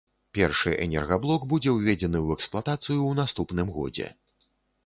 Першы 0.35 0.71
энергаблок 0.85 1.45
будзе 1.51 1.69
ўведзены 1.75 2.19
ў 2.21 2.27
эксплуатацыю 2.39 2.97
ў 2.97 3.11
наступным 3.21 3.67
годзе. 3.77 4.09